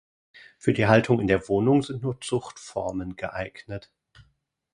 [0.57, 3.91] Für die Haltung in der Wohnung sind nur Zuchtformen geeignet.